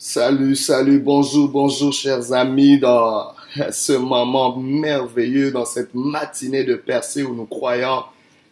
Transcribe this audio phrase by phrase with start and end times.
[0.00, 3.32] Salut, salut, bonjour, bonjour chers amis dans
[3.72, 8.04] ce moment merveilleux, dans cette matinée de percée où nous croyons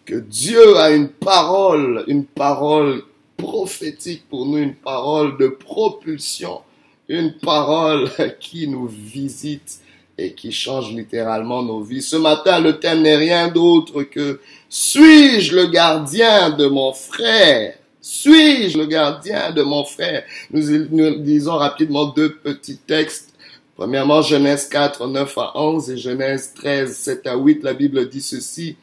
[0.05, 3.05] que Dieu a une parole, une parole
[3.37, 6.63] prophétique pour nous, une parole de propulsion,
[7.09, 8.11] une parole
[8.41, 9.79] qui nous visite
[10.19, 12.03] et qui change littéralement nos vies.
[12.03, 17.75] Ce matin, le thème n'est rien d'autre que suis-je le gardien de mon frère?
[18.07, 20.23] Suis-je le gardien de mon frère?
[20.53, 20.63] Nous,
[21.25, 23.31] lisons rapidement deux petits textes.
[23.77, 27.65] Premièrement, Genèse 4, 9 à 11 et Genèse 13, 7 à 8.
[27.65, 28.77] La Bible dit ceci.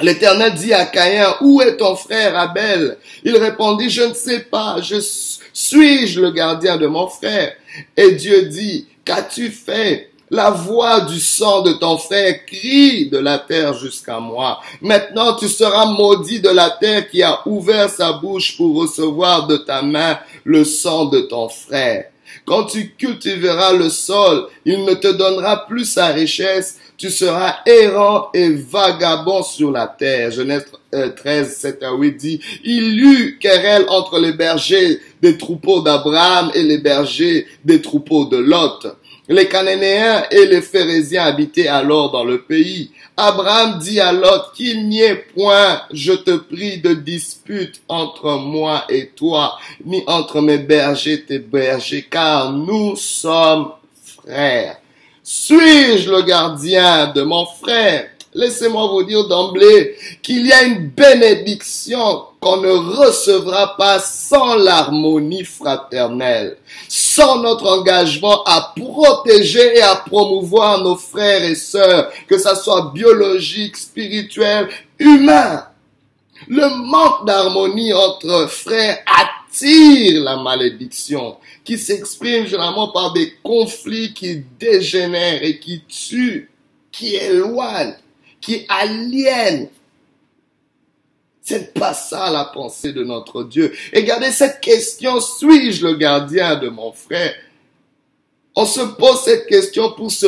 [0.00, 2.98] L'Éternel dit à Caïn, où est ton frère Abel?
[3.22, 4.96] Il répondit, je ne sais pas, je
[5.52, 7.54] suis-je le gardien de mon frère?
[7.96, 10.10] Et Dieu dit, qu'as-tu fait?
[10.30, 14.60] La voix du sang de ton frère crie de la terre jusqu'à moi.
[14.80, 19.56] Maintenant tu seras maudit de la terre qui a ouvert sa bouche pour recevoir de
[19.56, 22.06] ta main le sang de ton frère.
[22.44, 28.28] Quand tu cultiveras le sol, il ne te donnera plus sa richesse, tu seras errant
[28.32, 30.30] et vagabond sur la terre.
[30.30, 30.66] Genèse
[31.16, 36.62] 13, 7 à 8 dit, il eut querelle entre les bergers des troupeaux d'Abraham et
[36.62, 38.86] les bergers des troupeaux de Lot.
[39.28, 42.92] Les Cananéens et les Phérésiens habitaient alors dans le pays.
[43.16, 48.84] Abraham dit à Lot qu'il n'y ait point, je te prie, de dispute entre moi
[48.88, 53.72] et toi, ni entre mes bergers et tes bergers, car nous sommes
[54.22, 54.76] frères.
[55.24, 58.10] Suis-je le gardien de mon frère?
[58.36, 65.42] Laissez-moi vous dire d'emblée qu'il y a une bénédiction qu'on ne recevra pas sans l'harmonie
[65.44, 72.54] fraternelle, sans notre engagement à protéger et à promouvoir nos frères et sœurs, que ça
[72.54, 75.64] soit biologique, spirituel, humain.
[76.46, 84.44] Le manque d'harmonie entre frères attire la malédiction, qui s'exprime généralement par des conflits qui
[84.60, 86.50] dégénèrent et qui tuent,
[86.92, 87.96] qui éloignent
[88.46, 89.68] qui aliène.
[91.42, 93.74] C'est pas ça la pensée de notre Dieu.
[93.92, 97.34] Et regardez cette question, suis-je le gardien de mon frère?
[98.54, 100.26] On se pose cette question pour se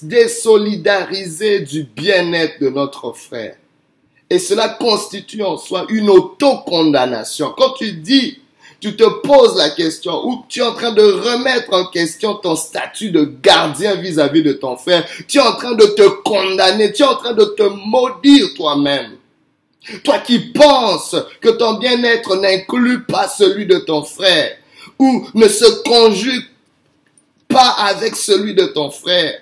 [0.00, 3.56] désolidariser du bien-être de notre frère.
[4.28, 7.54] Et cela constitue en soi une autocondamnation.
[7.56, 8.40] Quand tu dis
[8.84, 12.54] tu te poses la question ou tu es en train de remettre en question ton
[12.54, 15.06] statut de gardien vis-à-vis de ton frère.
[15.26, 19.12] Tu es en train de te condamner, tu es en train de te maudire toi-même.
[20.02, 24.54] Toi qui penses que ton bien-être n'inclut pas celui de ton frère
[24.98, 26.44] ou ne se conjugue
[27.48, 29.40] pas avec celui de ton frère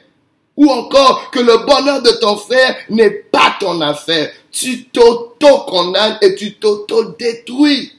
[0.56, 4.30] ou encore que le bonheur de ton frère n'est pas ton affaire.
[4.52, 7.92] Tu t'auto-condamnes et tu t'auto-détruis.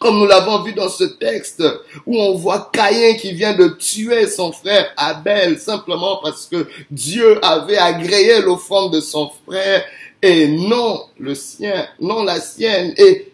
[0.00, 1.62] Comme nous l'avons vu dans ce texte
[2.06, 7.38] où on voit Caïn qui vient de tuer son frère Abel simplement parce que Dieu
[7.44, 9.84] avait agréé l'offrande de son frère
[10.22, 12.94] et non le sien, non la sienne.
[12.96, 13.30] Et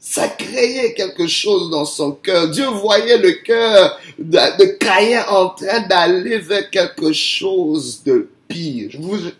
[0.00, 2.48] ça créait quelque chose dans son cœur.
[2.48, 8.90] Dieu voyait le cœur de, de Caïn en train d'aller vers quelque chose de pire.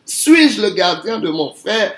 [0.05, 1.95] Suis-je le gardien de mon frère?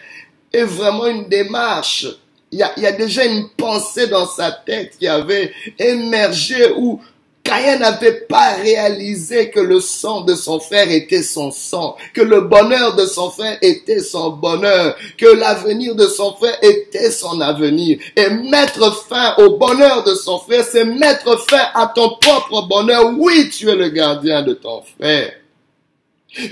[0.53, 2.07] est vraiment une démarche
[2.53, 6.73] il y, a, il y a déjà une pensée dans sa tête qui avait émergé
[6.77, 7.01] où
[7.43, 12.43] Caïn n'avait pas réalisé que le sang de son frère était son sang, que le
[12.43, 17.99] bonheur de son frère était son bonheur, que l'avenir de son frère était son avenir.
[18.17, 23.13] Et mettre fin au bonheur de son frère, c'est mettre fin à ton propre bonheur.
[23.17, 25.33] Oui, tu es le gardien de ton frère.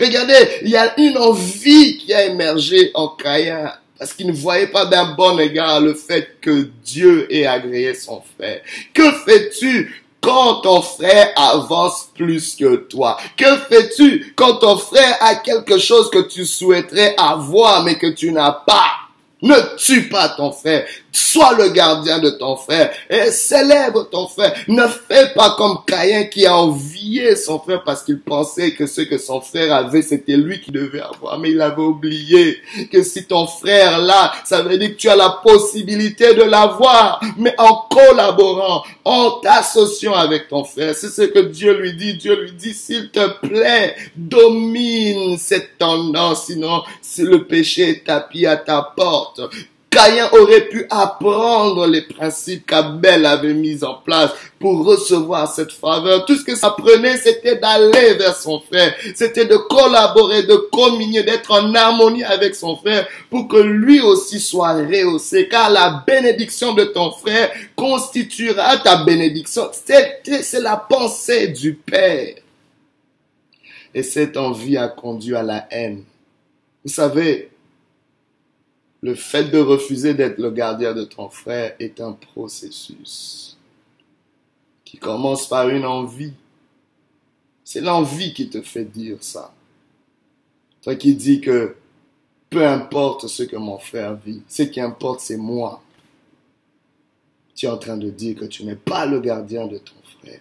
[0.00, 4.68] Regardez, il y a une envie qui a émergé en Caïn parce qu'il ne voyait
[4.68, 8.60] pas d'un bon égard le fait que Dieu ait agréé son frère.
[8.94, 13.18] Que fais-tu quand ton frère avance plus que toi?
[13.36, 18.32] Que fais-tu quand ton frère a quelque chose que tu souhaiterais avoir mais que tu
[18.32, 18.92] n'as pas?
[19.42, 20.86] Ne tue pas ton frère.
[21.18, 24.54] Sois le gardien de ton frère et célèbre ton frère.
[24.68, 29.00] Ne fais pas comme Caïn qui a envié son frère parce qu'il pensait que ce
[29.00, 31.38] que son frère avait, c'était lui qui devait avoir.
[31.40, 32.58] Mais il avait oublié
[32.92, 37.20] que si ton frère là, ça veut dire que tu as la possibilité de l'avoir,
[37.36, 40.94] mais en collaborant, en t'associant avec ton frère.
[40.94, 42.14] C'est ce que Dieu lui dit.
[42.14, 48.46] Dieu lui dit, s'il te plaît, domine cette tendance, sinon si le péché est tapis
[48.46, 49.40] à ta porte,
[50.32, 54.30] Aurait pu apprendre les principes qu'Abel avait mis en place
[54.60, 56.24] pour recevoir cette faveur.
[56.24, 58.94] Tout ce que ça prenait, c'était d'aller vers son frère.
[59.16, 64.38] C'était de collaborer, de communier, d'être en harmonie avec son frère pour que lui aussi
[64.38, 65.48] soit rehaussé.
[65.48, 69.68] Car la bénédiction de ton frère constituera ta bénédiction.
[69.72, 72.36] C'est la pensée du Père.
[73.92, 76.04] Et cette envie a conduit à la haine.
[76.84, 77.50] Vous savez,
[79.00, 83.56] le fait de refuser d'être le gardien de ton frère est un processus
[84.84, 86.32] qui commence par une envie.
[87.62, 89.52] C'est l'envie qui te fait dire ça.
[90.82, 91.76] Toi qui dis que
[92.50, 95.82] peu importe ce que mon frère vit, ce qui importe c'est moi.
[97.54, 100.40] Tu es en train de dire que tu n'es pas le gardien de ton frère.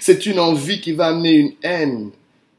[0.00, 2.10] C'est une envie qui va amener une haine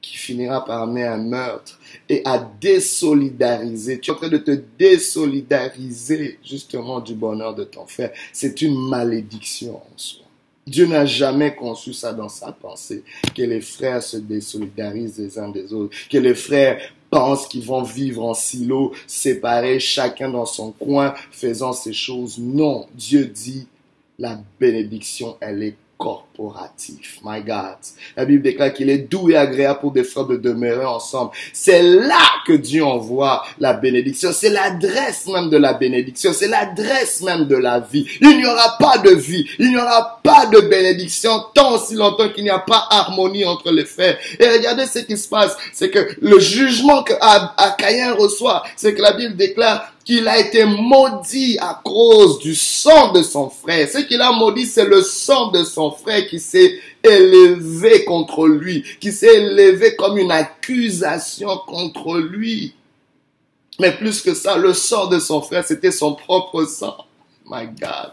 [0.06, 4.00] qui finira par amener un meurtre et à désolidariser.
[4.00, 8.12] Tu es en train de te désolidariser justement du bonheur de ton frère.
[8.31, 10.25] C'est une malédiction en soi.
[10.68, 13.04] Dieu n'a jamais conçu ça dans sa pensée,
[13.36, 16.80] que les frères se désolidarisent les uns des autres, que les frères
[17.12, 22.40] pensent qu'ils vont vivre en silo, séparés, chacun dans son coin, faisant ces choses.
[22.40, 23.68] Non, Dieu dit,
[24.18, 27.20] la bénédiction, elle est corporatif.
[27.24, 27.78] My God.
[28.18, 31.32] La Bible déclare qu'il est doux et agréable pour des frères de demeurer ensemble.
[31.54, 34.32] C'est là que Dieu envoie la bénédiction.
[34.34, 36.34] C'est l'adresse même de la bénédiction.
[36.34, 38.06] C'est l'adresse même de la vie.
[38.22, 39.48] Il n'y aura pas de vie.
[39.60, 43.72] Il n'y aura pas de bénédiction tant aussi longtemps qu'il n'y a pas harmonie entre
[43.72, 44.18] les frères.
[44.40, 45.56] Et regardez ce qui se passe.
[45.74, 47.14] C'est que le jugement que
[48.16, 53.24] reçoit, c'est que la Bible déclare qu'il a été maudit à cause du sang de
[53.24, 53.90] son frère.
[53.90, 58.86] Ce qu'il a maudit, c'est le sang de son frère qui s'est élevé contre lui,
[59.02, 62.75] qui s'est élevé comme une accusation contre lui.
[63.80, 66.98] Mais plus que ça, le sang de son frère, c'était son propre sang.
[67.50, 68.12] My God.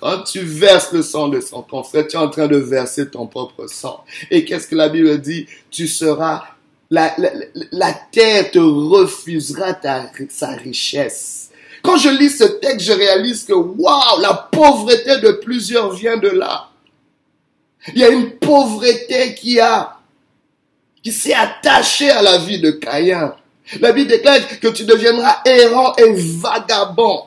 [0.00, 3.08] Quand tu verses le sang de son ton frère, tu es en train de verser
[3.08, 4.04] ton propre sang.
[4.30, 5.46] Et qu'est-ce que la Bible dit?
[5.70, 6.44] Tu seras
[6.92, 9.78] la, terre te refusera
[10.28, 11.50] sa richesse.
[11.82, 16.28] Quand je lis ce texte, je réalise que, waouh, la pauvreté de plusieurs vient de
[16.28, 16.68] là.
[17.94, 19.96] Il y a une pauvreté qui a,
[21.02, 23.34] qui s'est attachée à la vie de Caïn.
[23.80, 27.24] La Bible déclare que tu deviendras errant et vagabond.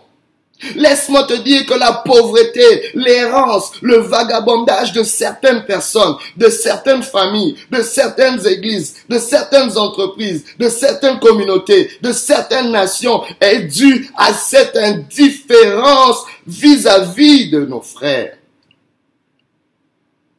[0.76, 7.56] Laisse-moi te dire que la pauvreté, l'errance, le vagabondage de certaines personnes, de certaines familles,
[7.72, 14.34] de certaines églises, de certaines entreprises, de certaines communautés, de certaines nations est dû à
[14.34, 18.38] cette indifférence vis-à-vis -vis de nos frères.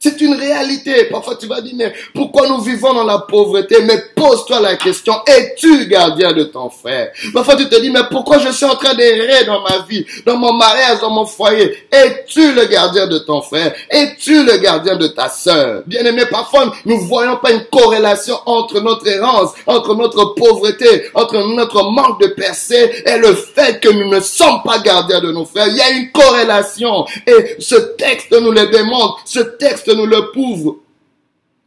[0.06, 1.06] C'est une réalité.
[1.06, 3.78] Parfois tu vas dire, mais pourquoi nous vivons dans la pauvreté?
[3.82, 7.10] Mais pose-toi la question, es-tu gardien de ton frère?
[7.34, 10.36] Parfois tu te dis, mais pourquoi je suis en train d'errer dans ma vie, dans
[10.36, 11.88] mon mariage, dans mon foyer?
[11.90, 13.74] Es-tu le gardien de ton frère?
[13.90, 15.82] Es-tu le gardien de ta sœur?
[15.86, 21.82] Bien-aimé, parfois nous voyons pas une corrélation entre notre errance, entre notre pauvreté, entre notre
[21.90, 25.66] manque de percée et le fait que nous ne sommes pas gardiens de nos frères.
[25.66, 27.06] Il y a une corrélation.
[27.26, 29.18] Et ce texte nous le démontre.
[29.24, 30.76] Ce texte nous le prouve.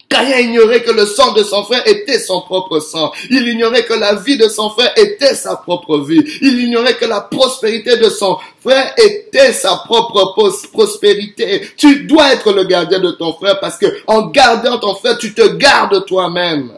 [0.09, 3.11] Caïn ignorait que le sang de son frère était son propre sang.
[3.29, 6.23] Il ignorait que la vie de son frère était sa propre vie.
[6.41, 10.33] Il ignorait que la prospérité de son frère était sa propre
[10.73, 11.61] prospérité.
[11.77, 15.35] Tu dois être le gardien de ton frère parce que en gardant ton frère, tu
[15.35, 16.71] te gardes toi-même.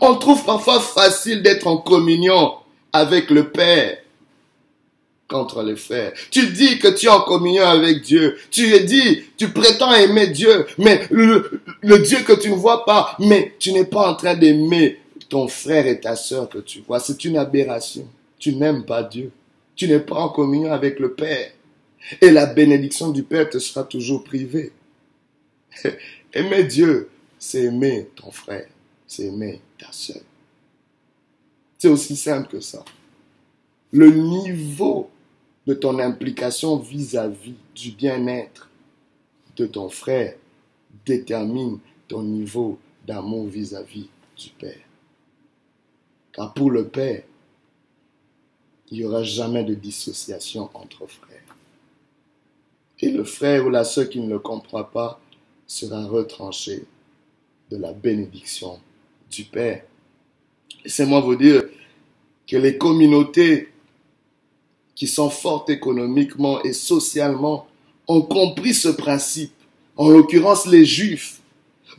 [0.00, 2.54] On trouve parfois facile d'être en communion
[2.90, 3.98] avec le Père
[5.28, 6.12] contre les frères.
[6.30, 8.36] Tu dis que tu es en communion avec Dieu.
[8.50, 13.54] Tu dit, tu prétends aimer Dieu, mais le, Dieu que tu ne vois pas, mais
[13.58, 17.00] tu n'es pas en train d'aimer ton frère et ta sœur que tu vois.
[17.00, 18.06] C'est une aberration.
[18.38, 19.32] Tu n'aimes pas Dieu.
[19.74, 21.50] Tu n'es pas en communion avec le Père.
[22.20, 24.72] Et la bénédiction du Père te sera toujours privée.
[26.32, 28.68] aimer Dieu, c'est aimer ton frère.
[29.08, 30.22] C'est aimer ta sœur.
[31.78, 32.84] C'est aussi simple que ça.
[33.92, 35.10] Le niveau
[35.66, 38.70] de ton implication vis-à-vis du bien-être
[39.56, 40.36] de ton frère
[41.04, 44.80] détermine ton niveau d'amour vis-à-vis du Père.
[46.32, 47.22] Car pour le Père,
[48.90, 51.56] il n'y aura jamais de dissociation entre frères.
[53.00, 55.20] Et le frère ou la sœur qui ne le comprend pas
[55.66, 56.84] sera retranché
[57.70, 58.78] de la bénédiction
[59.30, 59.84] du Père.
[60.84, 61.64] Laissez-moi vous dire
[62.46, 63.72] que les communautés
[64.96, 67.68] qui sont fortes économiquement et socialement
[68.08, 69.52] ont compris ce principe.
[69.96, 71.40] En l'occurrence, les Juifs.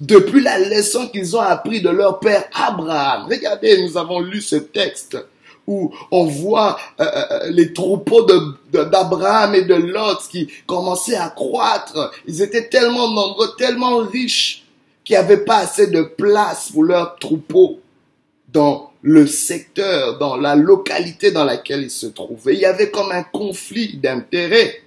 [0.02, 3.28] Depuis la leçon qu'ils ont appris de leur père Abraham.
[3.30, 5.18] Regardez, nous avons lu ce texte
[5.66, 8.26] où on voit euh, euh, les troupeaux
[8.72, 12.12] d'Abraham et de Lot qui commençaient à croître.
[12.26, 14.64] Ils étaient tellement nombreux, tellement riches
[15.04, 17.80] qu'il n'y avait pas assez de place pour leurs troupeaux
[19.08, 22.56] le secteur, dans la localité dans laquelle ils se trouvaient.
[22.56, 24.82] Il y avait comme un conflit d'intérêts.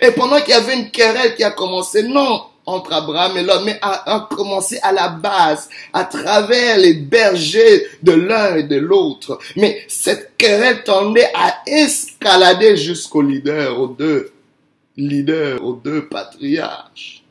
[0.00, 3.62] Et pendant qu'il y avait une querelle qui a commencé, non entre Abraham et Lot,
[3.64, 9.38] mais a, commencé à la base, à travers les bergers de l'un et de l'autre.
[9.54, 14.32] Mais cette querelle tendait à escalader jusqu'aux leaders, aux deux
[14.96, 17.22] leaders, aux deux patriarches.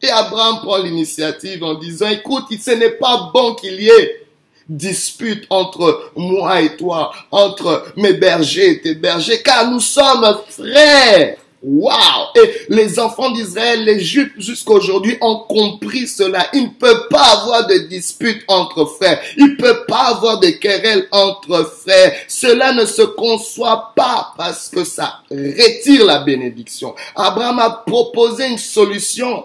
[0.00, 4.25] Et Abraham prend l'initiative en disant, écoute, ce n'est pas bon qu'il y ait
[4.68, 11.36] dispute entre moi et toi, entre mes bergers et tes bergers, car nous sommes frères.
[11.62, 16.46] Waouh Et les enfants d'Israël, les Juifs jusqu'à aujourd'hui ont compris cela.
[16.52, 19.20] Il ne peut pas avoir de dispute entre frères.
[19.36, 22.12] Il ne peut pas avoir de querelles entre frères.
[22.28, 26.94] Cela ne se conçoit pas parce que ça retire la bénédiction.
[27.16, 29.44] Abraham a proposé une solution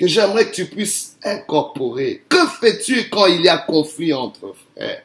[0.00, 2.22] que j'aimerais que tu puisses incorporer.
[2.26, 5.02] Que fais-tu quand il y a conflit entre frères?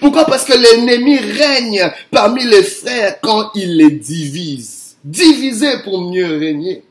[0.00, 0.24] Pourquoi?
[0.24, 4.96] Parce que l'ennemi règne parmi les frères quand il les divise.
[5.04, 6.84] Diviser pour mieux régner.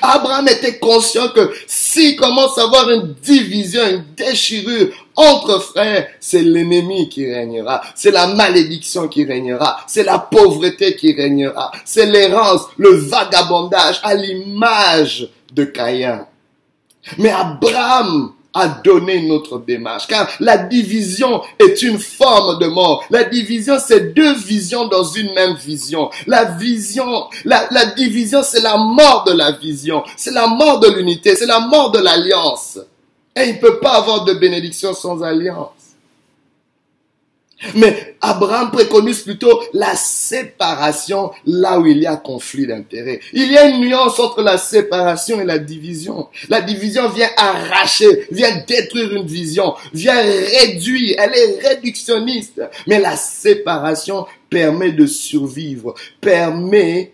[0.00, 6.42] Abraham était conscient que s'il commence à avoir une division, une déchirure entre frères, c'est
[6.42, 12.62] l'ennemi qui régnera, c'est la malédiction qui régnera, c'est la pauvreté qui régnera, c'est l'errance,
[12.76, 16.26] le vagabondage à l'image de Caïn.
[17.16, 23.04] Mais Abraham a donné une autre démarche, car la division est une forme de mort.
[23.10, 26.10] La division, c'est deux visions dans une même vision.
[26.26, 30.88] La vision, la, la division, c'est la mort de la vision, c'est la mort de
[30.88, 32.78] l'unité, c'est la mort de l'alliance.
[33.36, 35.77] Et il ne peut pas avoir de bénédiction sans alliance.
[37.74, 43.20] Mais Abraham préconise plutôt la séparation là où il y a conflit d'intérêts.
[43.32, 46.28] Il y a une nuance entre la séparation et la division.
[46.48, 52.62] La division vient arracher, vient détruire une vision, vient réduire, elle est réductionniste.
[52.86, 57.12] Mais la séparation permet de survivre, permet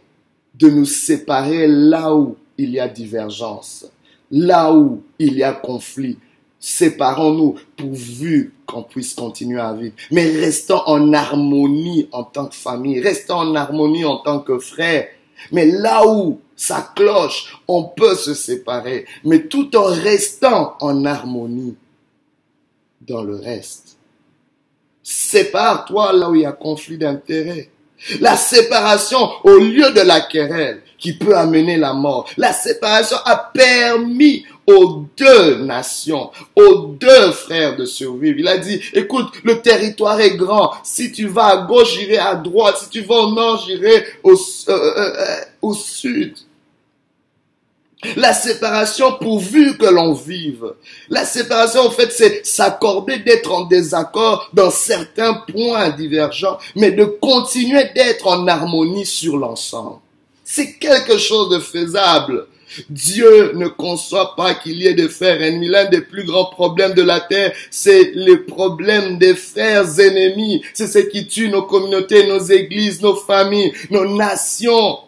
[0.54, 3.86] de nous séparer là où il y a divergence,
[4.30, 6.18] là où il y a conflit,
[6.64, 9.94] séparons-nous pourvu qu'on puisse continuer à vivre.
[10.10, 15.08] Mais restons en harmonie en tant que famille, restons en harmonie en tant que frères.
[15.52, 21.76] Mais là où ça cloche, on peut se séparer, mais tout en restant en harmonie
[23.02, 23.98] dans le reste.
[25.02, 27.68] Sépare-toi là où il y a conflit d'intérêts.
[28.20, 32.26] La séparation au lieu de la querelle qui peut amener la mort.
[32.38, 38.38] La séparation a permis aux deux nations, aux deux frères de survivre.
[38.38, 40.72] Il a dit, écoute, le territoire est grand.
[40.82, 42.78] Si tu vas à gauche, j'irai à droite.
[42.78, 44.36] Si tu vas au nord, j'irai au, euh,
[44.68, 46.34] euh, euh, au sud.
[48.16, 50.74] La séparation pourvu que l'on vive.
[51.08, 57.04] La séparation, en fait, c'est s'accorder d'être en désaccord dans certains points divergents, mais de
[57.04, 60.00] continuer d'être en harmonie sur l'ensemble.
[60.44, 62.46] C'est quelque chose de faisable.
[62.90, 65.68] Dieu ne conçoit pas qu'il y ait des frères ennemis.
[65.68, 70.62] L'un des plus grands problèmes de la terre, c'est le problème des frères ennemis.
[70.74, 74.98] C'est ce qui tue nos communautés, nos églises, nos familles, nos nations.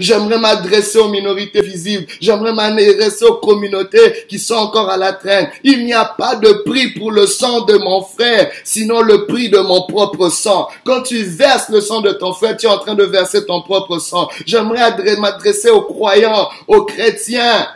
[0.00, 2.06] J'aimerais m'adresser aux minorités visibles.
[2.20, 5.48] J'aimerais m'adresser aux communautés qui sont encore à la traîne.
[5.62, 9.48] Il n'y a pas de prix pour le sang de mon frère, sinon le prix
[9.48, 10.68] de mon propre sang.
[10.84, 13.62] Quand tu verses le sang de ton frère, tu es en train de verser ton
[13.62, 14.28] propre sang.
[14.44, 17.68] J'aimerais m'adresser aux croyants, aux chrétiens.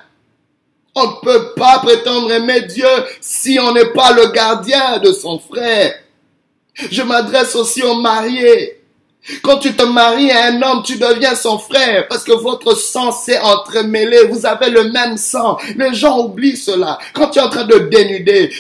[0.95, 2.89] On ne peut pas prétendre aimer Dieu
[3.21, 5.95] si on n'est pas le gardien de son frère.
[6.91, 8.80] Je m'adresse aussi aux mariés.
[9.43, 13.13] Quand tu te maries à un homme, tu deviens son frère parce que votre sang
[13.13, 14.25] s'est entremêlé.
[14.31, 15.59] Vous avez le même sang.
[15.77, 16.99] Les gens oublient cela.
[17.13, 18.51] Quand tu es en train de dénuder,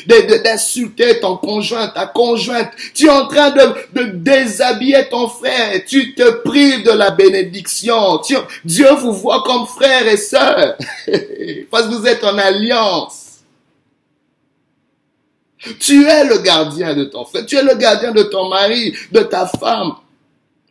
[0.44, 5.82] d'insulter ton conjoint, ta conjointe, tu es en train de, déshabiller ton frère.
[5.86, 8.20] Tu te prives de la bénédiction.
[8.64, 10.76] Dieu vous voit comme frère et sœur
[11.70, 13.38] parce que vous êtes en alliance.
[15.78, 17.46] Tu es le gardien de ton frère.
[17.46, 19.94] Tu es le gardien de ton mari, de ta femme.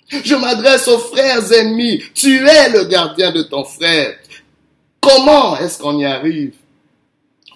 [0.10, 2.04] Je m'adresse aux frères ennemis.
[2.13, 4.16] Tu es le gardien de ton frère.
[5.00, 6.54] Comment est-ce qu'on y arrive?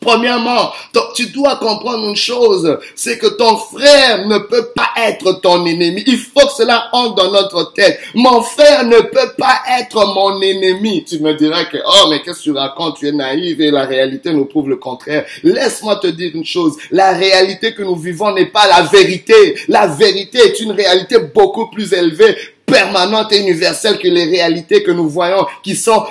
[0.04, 0.72] Premièrement,
[1.16, 6.04] tu dois comprendre une chose, c'est que ton frère ne peut pas être ton ennemi.
[6.08, 8.00] Il faut que cela entre dans notre tête.
[8.14, 11.06] Mon frère ne peut pas être mon ennemi.
[11.06, 12.98] Tu me diras que, oh, mais qu'est-ce que tu racontes?
[12.98, 15.26] Tu es naïf et la réalité nous prouve le contraire.
[15.44, 16.78] Laisse-moi te dire une chose.
[16.92, 19.56] La réalité que nous vivons n'est pas la vérité.
[19.68, 24.92] La vérité est une réalité beaucoup plus élevée, permanente et universelle que les réalités que
[24.92, 26.04] nous voyons qui sont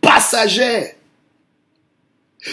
[0.00, 0.92] passagères.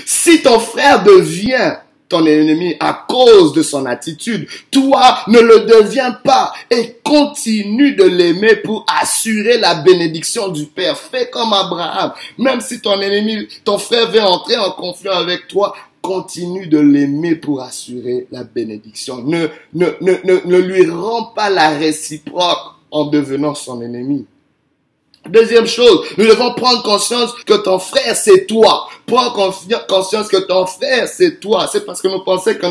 [0.05, 1.75] Si ton frère devient
[2.07, 8.03] ton ennemi à cause de son attitude, toi ne le deviens pas et continue de
[8.03, 10.97] l'aimer pour assurer la bénédiction du Père.
[10.97, 12.13] Fais comme Abraham.
[12.37, 17.35] Même si ton ennemi, ton frère veut entrer en conflit avec toi, continue de l'aimer
[17.35, 19.17] pour assurer la bénédiction.
[19.23, 24.25] Ne, ne, ne, ne, ne lui rends pas la réciproque en devenant son ennemi.
[25.27, 28.87] Deuxième chose, nous devons prendre conscience que ton frère, c'est toi.
[29.05, 29.31] Prends
[29.87, 31.67] conscience que ton frère, c'est toi.
[31.71, 32.65] C'est parce que nous pensons que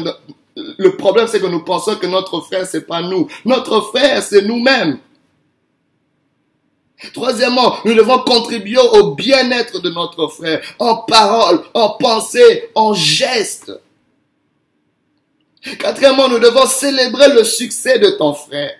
[0.57, 3.29] le problème, c'est que nous pensons que notre frère, c'est pas nous.
[3.45, 4.99] Notre frère, c'est nous-mêmes.
[7.15, 13.73] Troisièmement, nous devons contribuer au bien-être de notre frère, en parole, en pensée, en geste.
[15.79, 18.73] Quatrièmement, nous devons célébrer le succès de ton frère.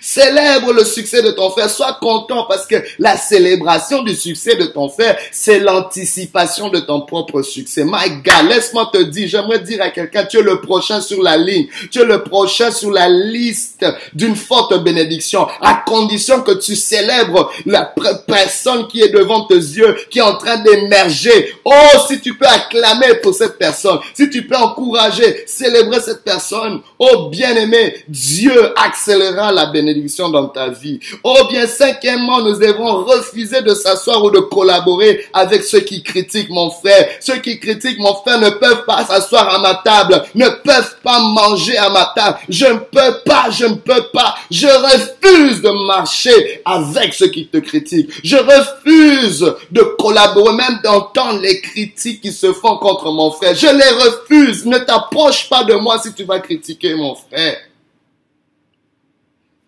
[0.00, 1.70] Célèbre le succès de ton frère.
[1.70, 7.02] Sois content parce que la célébration du succès de ton frère, c'est l'anticipation de ton
[7.02, 7.84] propre succès.
[7.84, 11.36] My God, laisse-moi te dire, j'aimerais dire à quelqu'un, tu es le prochain sur la
[11.36, 11.66] ligne.
[11.90, 15.46] Tu es le prochain sur la liste d'une forte bénédiction.
[15.60, 17.92] À condition que tu célèbres la
[18.26, 21.54] personne qui est devant tes yeux, qui est en train d'émerger.
[21.64, 21.72] Oh,
[22.06, 23.98] si tu peux acclamer pour cette personne.
[24.14, 26.80] Si tu peux encourager, célébrer cette personne.
[26.98, 30.98] Oh, bien aimé, Dieu accélérera la bénédiction bénédiction dans ta vie.
[31.22, 36.50] Oh bien, cinquièmement, nous devons refuser de s'asseoir ou de collaborer avec ceux qui critiquent
[36.50, 37.08] mon frère.
[37.20, 41.20] Ceux qui critiquent mon frère ne peuvent pas s'asseoir à ma table, ne peuvent pas
[41.20, 42.38] manger à ma table.
[42.48, 44.34] Je ne peux pas, je ne peux pas.
[44.50, 48.10] Je refuse de marcher avec ceux qui te critiquent.
[48.24, 53.54] Je refuse de collaborer, même d'entendre les critiques qui se font contre mon frère.
[53.54, 54.66] Je les refuse.
[54.66, 57.56] Ne t'approche pas de moi si tu vas critiquer mon frère.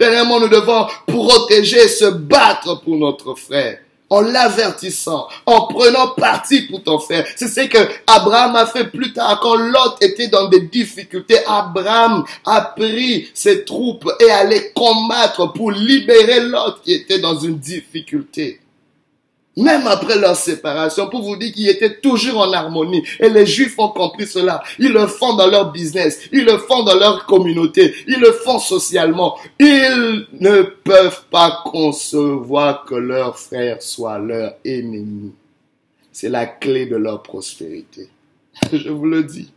[0.00, 6.82] Dernièrement, nous devons protéger, se battre pour notre frère en l'avertissant, en prenant parti pour
[6.82, 7.24] ton frère.
[7.36, 11.38] C'est ce que Abraham a fait plus tard quand Lot était dans des difficultés.
[11.46, 17.58] Abraham a pris ses troupes et allait combattre pour libérer Lot qui était dans une
[17.58, 18.58] difficulté.
[19.56, 23.02] Même après leur séparation, pour vous dire qu'ils étaient toujours en harmonie.
[23.18, 24.62] Et les Juifs ont compris cela.
[24.78, 26.20] Ils le font dans leur business.
[26.32, 27.94] Ils le font dans leur communauté.
[28.06, 29.36] Ils le font socialement.
[29.58, 35.32] Ils ne peuvent pas concevoir que leur frère soit leur ennemi.
[36.12, 38.08] C'est la clé de leur prospérité.
[38.72, 39.50] Je vous le dis.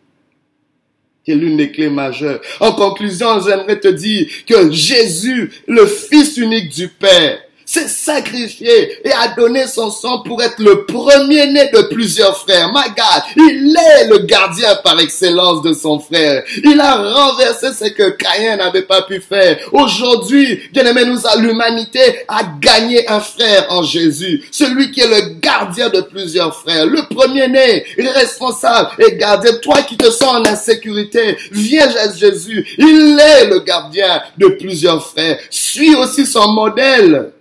[1.26, 2.42] C'est l'une des clés majeures.
[2.60, 9.12] En conclusion, j'aimerais te dire que Jésus, le Fils unique du Père, s'est sacrifié et
[9.12, 12.72] a donné son sang pour être le premier-né de plusieurs frères.
[12.74, 16.44] My God, il est le gardien par excellence de son frère.
[16.64, 19.58] Il a renversé ce que Caïn n'avait pas pu faire.
[19.72, 24.44] Aujourd'hui, bien aimé, nous, l'humanité a gagné un frère en Jésus.
[24.52, 26.86] Celui qui est le gardien de plusieurs frères.
[26.86, 29.52] Le premier-né, responsable et gardien.
[29.62, 32.66] Toi qui te sens en insécurité, viens Jésus.
[32.78, 35.40] Il est le gardien de plusieurs frères.
[35.50, 37.32] Suis aussi son modèle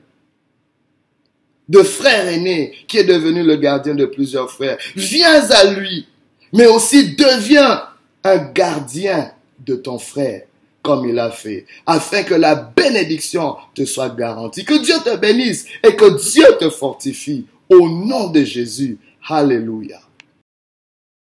[1.72, 4.76] de frère aîné qui est devenu le gardien de plusieurs frères.
[4.94, 6.06] Viens à lui,
[6.52, 7.82] mais aussi deviens
[8.22, 10.42] un gardien de ton frère
[10.82, 14.64] comme il a fait, afin que la bénédiction te soit garantie.
[14.64, 17.46] Que Dieu te bénisse et que Dieu te fortifie.
[17.68, 18.98] Au nom de Jésus.
[19.28, 20.00] Alléluia.